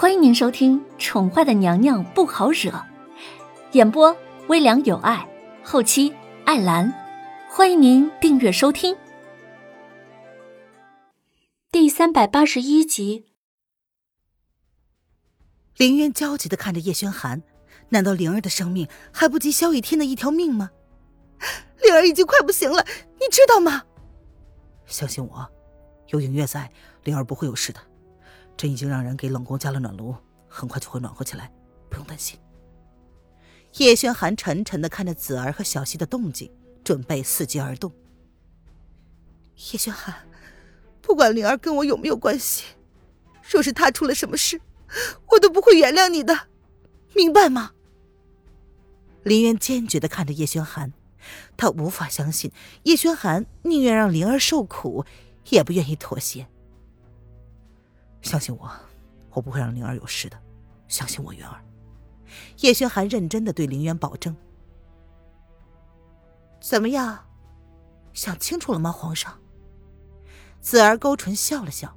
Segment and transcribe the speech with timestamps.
[0.00, 2.70] 欢迎您收听《宠坏的娘娘不好惹》，
[3.72, 5.28] 演播微凉有爱，
[5.64, 6.14] 后期
[6.44, 6.94] 艾兰。
[7.50, 8.96] 欢迎您订阅收听。
[11.72, 13.24] 第三百八十一集。
[15.76, 17.42] 林渊焦急的看着叶轩寒，
[17.88, 20.70] 难道灵儿的生命还不及萧雨天的一条命吗？
[21.82, 22.86] 灵儿已经快不行了，
[23.18, 23.82] 你知道吗？
[24.86, 25.50] 相信我，
[26.10, 26.70] 有影月在，
[27.02, 27.80] 灵儿不会有事的。
[28.58, 30.14] 朕已经让人给冷宫加了暖炉，
[30.48, 31.50] 很快就会暖和起来，
[31.88, 32.38] 不用担心。
[33.76, 36.50] 叶轩寒沉沉的看着子儿和小溪的动静，
[36.82, 37.92] 准备伺机而动。
[39.72, 40.12] 叶轩寒，
[41.00, 42.64] 不管灵儿跟我有没有关系，
[43.48, 44.60] 若是她出了什么事，
[45.30, 46.48] 我都不会原谅你的，
[47.14, 47.72] 明白吗？
[49.22, 50.92] 林渊坚决的看着叶轩寒，
[51.56, 52.50] 他无法相信
[52.84, 55.04] 叶轩寒宁愿让灵儿受苦，
[55.50, 56.48] 也不愿意妥协。
[58.22, 58.70] 相信我，
[59.30, 60.38] 我不会让灵儿有事的。
[60.88, 61.64] 相信我，元儿。
[62.58, 64.36] 叶轩寒认真的对林渊保证。
[66.60, 67.26] 怎么样，
[68.12, 69.38] 想清楚了吗，皇上？
[70.60, 71.96] 子儿勾唇笑了笑。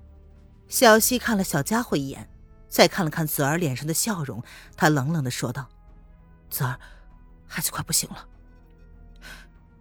[0.68, 2.30] 小溪看了小家伙一眼，
[2.70, 4.42] 再看了看子儿脸上的笑容，
[4.78, 5.68] 他冷冷的说道
[6.50, 6.80] ：“子儿，
[7.46, 8.28] 孩子快不行了。”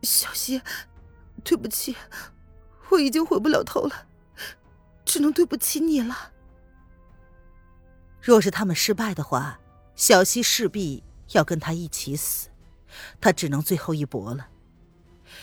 [0.02, 0.60] 小溪，
[1.44, 1.94] 对不起，
[2.88, 4.06] 我已经回不了头了。
[5.10, 6.30] 只能对不起你了。
[8.22, 9.58] 若是他们失败的话，
[9.96, 12.48] 小溪势必要跟他一起死，
[13.20, 14.46] 他只能最后一搏了。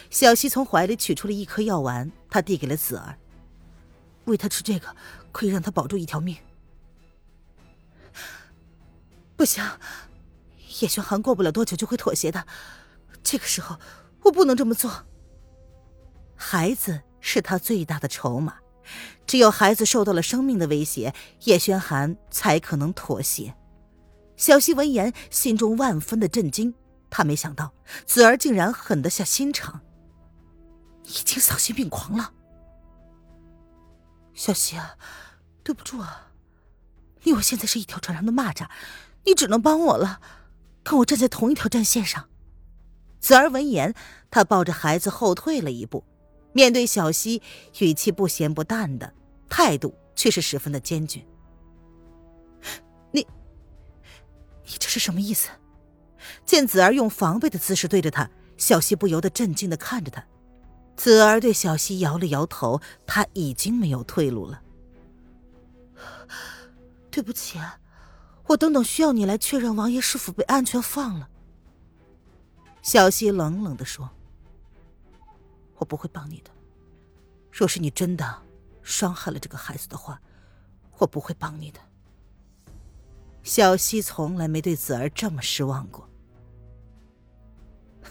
[0.09, 3.17] 小溪从怀里取出了一颗药丸，他递给了子儿，
[4.23, 4.95] 喂他吃这个，
[5.33, 6.37] 可以让他保住一条命。
[9.35, 9.61] 不行，
[10.79, 12.47] 叶轩寒过不了多久就会妥协的，
[13.21, 13.77] 这个时候
[14.21, 15.05] 我不能这么做。
[16.37, 18.59] 孩子是他最大的筹码。
[19.25, 23.55] 只有孩子受到了生命的威胁，叶轩寒才可能妥协。
[24.35, 26.73] 小溪闻言，心中万分的震惊。
[27.09, 27.73] 他没想到
[28.05, 29.81] 子儿竟然狠得下心肠，
[31.05, 32.33] 已经丧心病狂了。
[34.33, 34.97] 小溪啊，
[35.63, 36.31] 对不住啊，
[37.23, 38.67] 你我现在是一条船上的蚂蚱，
[39.25, 40.21] 你只能帮我了，
[40.83, 42.27] 跟我站在同一条战线上。
[43.19, 43.95] 子儿闻言，
[44.29, 46.03] 他抱着孩子后退了一步。
[46.53, 47.41] 面对小溪，
[47.79, 49.13] 语气不咸不淡的，
[49.47, 51.23] 态度却是十分的坚决。
[53.11, 53.25] 你，
[54.65, 55.49] 你这是什么意思？
[56.45, 60.25] 见子儿用防备的姿势对着他，小溪不由得震惊的看着他。
[60.95, 64.61] 子儿对小溪摇了摇头，他已经没有退路了。
[67.11, 67.59] 对不起，
[68.47, 71.29] 我等等需要你来确认王爷是否被安全放了。
[72.81, 74.09] 小溪冷冷的说。
[75.77, 76.51] 我不会帮你的。
[77.51, 78.41] 若是你真的
[78.83, 80.21] 伤害了这个孩子的话，
[80.97, 81.79] 我不会帮你的。
[83.43, 86.09] 小溪从来没对子儿这么失望过。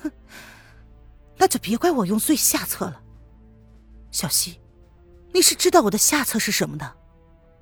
[0.03, 0.11] 哼，
[1.37, 3.03] 那就别怪我用最下策了。
[4.11, 4.61] 小溪，
[5.35, 6.97] 你是知道我的下策是什么的，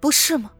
[0.00, 0.52] 不是吗？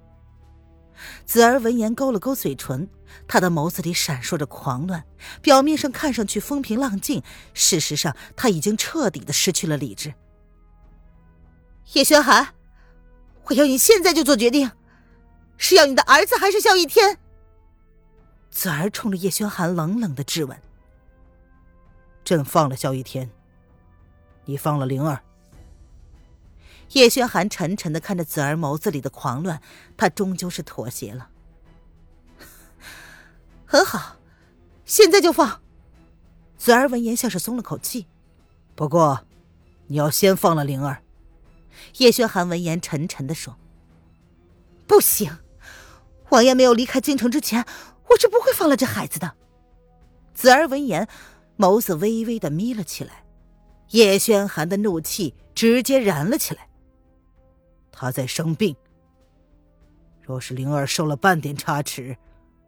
[1.25, 2.89] 子儿闻言勾了勾嘴唇，
[3.27, 5.05] 他的眸子里闪烁着狂乱，
[5.43, 7.23] 表面上看上去风平浪静，
[7.53, 10.15] 事实上他已经彻底的失去了理智。
[11.93, 12.55] 叶轩寒，
[13.45, 14.71] 我要你现在就做决定，
[15.57, 17.19] 是要你的儿子还是萧逸天？
[18.51, 20.57] 子儿冲着叶轩寒冷冷的质问
[22.25, 23.31] ：“朕放了萧逸天，
[24.45, 25.21] 你放了灵儿。”
[26.95, 29.61] 叶轩寒沉沉的看着子儿眸子里的狂乱，
[29.97, 31.29] 他终究是妥协了。
[33.67, 34.17] 很好，
[34.85, 35.61] 现在就放。
[36.57, 38.07] 子儿闻言像是松了口气，
[38.77, 39.27] 不过，
[39.89, 41.03] 你要先放了灵儿。
[41.99, 43.57] 叶轩寒闻言沉沉的说
[44.87, 45.37] ：“不行，
[46.29, 47.67] 王爷没有离开京城之前，
[48.11, 49.35] 我是不会放了这孩子的。”
[50.33, 51.09] 子儿闻言，
[51.59, 53.25] 眸子微微的眯了起来，
[53.91, 56.69] 叶轩寒的怒气直接燃了起来。
[57.95, 58.77] 他在生病，
[60.21, 62.19] 若是灵儿受了半点差池，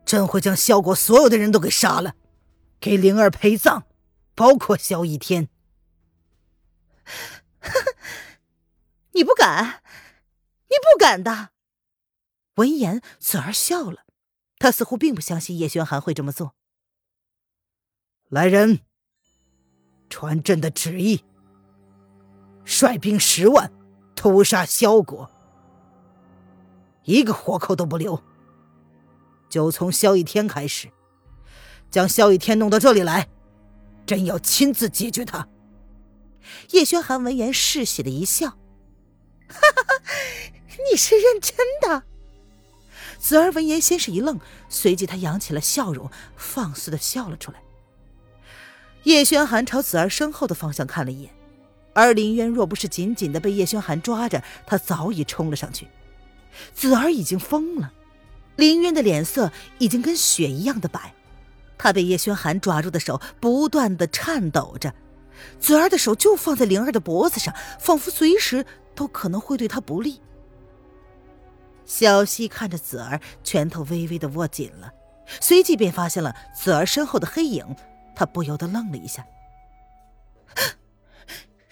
[0.05, 2.15] 朕会将萧国所有的人都给杀了，
[2.79, 3.83] 给灵儿陪葬，
[4.37, 5.49] 包括萧逸天。
[9.13, 9.83] 你不敢，
[10.69, 11.51] 你不敢的。
[12.55, 14.05] 闻言，子儿笑了，
[14.59, 16.55] 他似乎并不相信叶轩寒会这么做。
[18.29, 18.81] 来人，
[20.09, 21.25] 传朕的旨意，
[22.65, 23.73] 率兵十万。
[24.27, 25.31] 屠杀萧国，
[27.05, 28.21] 一个活口都不留。
[29.49, 30.91] 就从萧逸天开始，
[31.93, 33.29] 将萧逸天弄到这里来，
[34.05, 35.47] 朕要亲自解决他。
[36.71, 38.49] 叶轩寒闻言嗜血的一笑
[39.47, 40.03] ：“哈哈哈，
[40.91, 42.03] 你是认真的？”
[43.21, 47.63] 子儿闻言先是一愣，随即他扬起了笑容，放肆的笑了出来。
[49.05, 51.33] 叶轩寒朝子儿身后的方向看了一眼，
[51.97, 55.89] 而林渊若不是紧紧的被叶轩寒抓着，他早已冲了上去。
[56.75, 57.91] 子儿已经疯了，
[58.57, 61.15] 林渊的脸色已经跟雪一样的白，
[61.79, 64.95] 他被叶轩寒抓住的手不断的颤抖着，
[65.59, 70.21] 子儿的手就放在灵儿的脖子上，仿佛随时都可能会对他不利。
[71.87, 74.93] 小溪看着子儿，拳头微微的握紧了，
[75.41, 77.65] 随即便发现了子儿身后的黑影，
[78.15, 79.25] 他不由得愣了一下。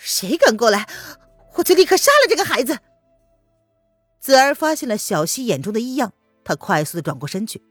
[0.05, 0.87] 谁敢过来，
[1.55, 2.79] 我就立刻杀了这个孩子！
[4.21, 6.13] 子儿发现了小溪眼中的异样，
[6.45, 7.63] 他快速的转过身去，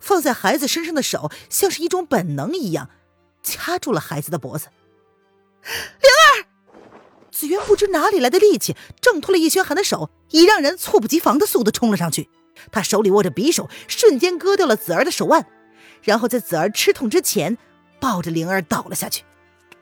[0.00, 2.88] 放在孩子身上的手像是一种本能一样，
[3.42, 4.68] 掐住了孩子的脖子。
[5.62, 6.48] 灵儿。
[7.30, 12.30] 子渊不知哪里来的力气，挣脱了叶轩寒的手，以让人猝不及防的速度冲了上去。
[12.70, 15.46] 他手里握着匕首，瞬间割掉了子儿的手腕，
[16.02, 17.58] 然后在子儿吃痛之前，
[18.00, 19.24] 抱着灵儿倒了下去。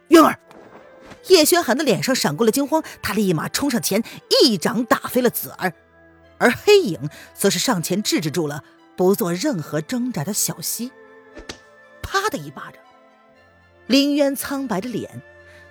[0.09, 0.39] 渊儿，
[1.29, 4.03] 叶轩寒的脸上闪过了惊慌，他立马冲上前，
[4.43, 5.73] 一掌打飞了子儿，
[6.39, 8.65] 而黑影则是上前制止住了
[8.97, 10.91] 不做任何挣扎的小溪。
[12.03, 12.83] 啪的一巴掌，
[13.87, 15.23] 林渊苍白着脸。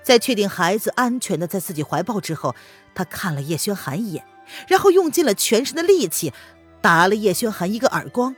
[0.01, 2.55] 在确定孩子安全的在自己怀抱之后，
[2.95, 4.25] 他看了叶轩寒一眼，
[4.67, 6.33] 然后用尽了全身的力气，
[6.81, 8.35] 打了叶轩寒一个耳光。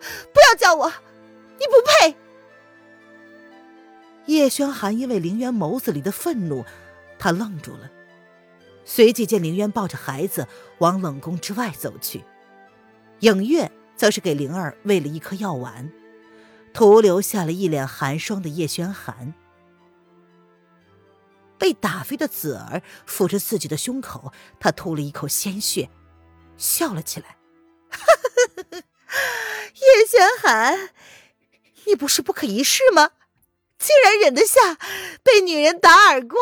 [0.00, 0.92] 不要叫我，
[1.58, 2.14] 你不配！
[4.30, 6.64] 叶轩寒因为凌渊眸子里的愤怒，
[7.18, 7.90] 他愣住了，
[8.84, 10.46] 随即见凌渊抱着孩子
[10.78, 12.22] 往冷宫之外走去，
[13.20, 15.90] 影月则是给灵儿喂了一颗药丸，
[16.72, 19.34] 徒留下了一脸寒霜的叶轩寒。
[21.58, 25.90] 被打飞的子儿抚着自己的胸口，他吐了一口鲜血，
[26.56, 27.36] 笑了起来。
[29.74, 30.90] 叶轩寒，
[31.86, 33.10] 你不是不可一世吗？
[33.80, 34.76] 竟然忍得下
[35.24, 36.38] 被女人打耳光？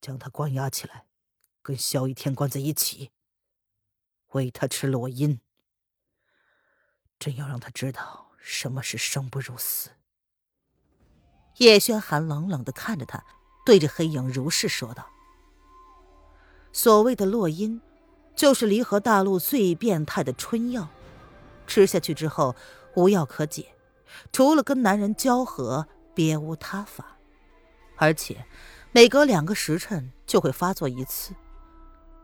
[0.00, 1.04] 将他关押起来，
[1.60, 3.10] 跟萧一天关在一起，
[4.28, 5.40] 喂他吃落阴。
[7.18, 9.90] 真要让他知道什么是生不如死。
[11.56, 13.22] 叶轩寒冷冷的看着他。
[13.64, 15.10] 对着黑影如是说道
[16.72, 17.82] ：“所谓的落阴，
[18.36, 20.88] 就是离合大陆最变态的春药，
[21.66, 22.54] 吃下去之后
[22.94, 23.74] 无药可解，
[24.32, 27.16] 除了跟男人交合，别无他法。
[27.96, 28.44] 而且
[28.92, 31.34] 每隔两个时辰就会发作一次，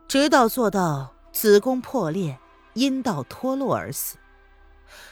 [0.07, 2.37] 直到做到子宫破裂、
[2.73, 4.17] 阴道脱落而死。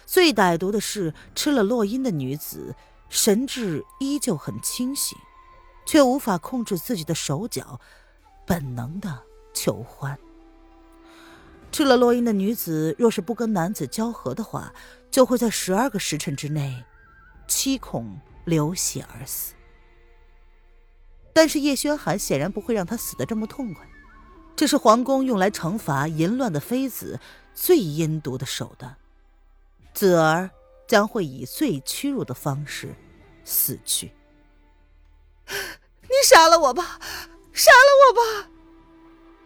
[0.06, 2.76] 最歹毒的是，吃了落阴的女子，
[3.10, 5.18] 神智依旧很清醒。”
[5.84, 7.82] 却无法控制自己的手脚，
[8.46, 10.18] 本能的求欢。
[11.72, 14.72] 吃了落阴的女子，若是不跟男子交合的话，
[15.12, 16.86] 就会在十二个时辰之内，
[17.48, 19.54] 七孔流血而死。
[21.34, 23.86] 但是叶轩寒显然不会让他死的这么痛快，
[24.56, 27.20] 这是皇宫用来惩罚淫乱的妃子
[27.54, 28.98] 最阴毒的手段，
[29.94, 30.50] 子儿
[30.88, 32.96] 将会以最屈辱的方式
[33.44, 34.12] 死去。
[35.48, 37.00] 你杀了我吧，
[37.54, 38.50] 杀了我吧！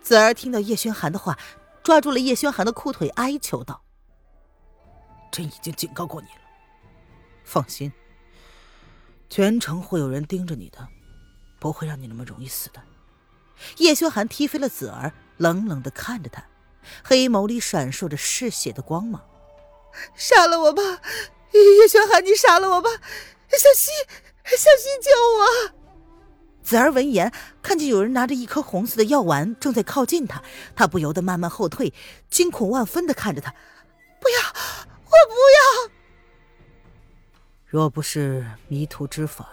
[0.01, 1.37] 子儿听到叶轩寒的话，
[1.83, 3.83] 抓住了叶轩寒的裤腿，哀求道
[5.35, 6.41] ：“朕已经警告过你了，
[7.43, 7.91] 放心，
[9.29, 10.87] 全城会有人盯着你的，
[11.59, 12.81] 不会让你那么容易死的。”
[13.79, 16.45] 叶修寒踢飞了子儿，冷冷的看着他，
[17.03, 19.21] 黑眸里闪烁着嗜血的光芒
[20.15, 20.81] ：“杀了我吧，
[21.51, 22.89] 叶修寒，你杀了我吧！
[23.49, 23.91] 小溪，
[24.45, 25.75] 小溪，救我！”
[26.63, 30.41] 子儿闻言，看见有人拿着一颗红色的药丸正在靠近他，
[30.77, 31.93] 他不由得慢慢后退，
[32.29, 33.53] 惊恐万分的看着他
[34.21, 35.91] ：“不要，我不要！
[37.65, 39.47] 若不是迷途知返，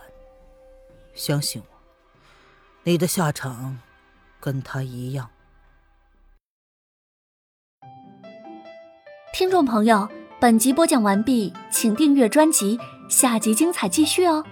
[1.14, 1.66] 相信我，
[2.82, 3.78] 你的下场
[4.40, 5.30] 跟他一样。”
[9.32, 12.78] 听众朋友，本集播讲完毕，请订阅专辑，
[13.08, 14.44] 下集精彩继续哦。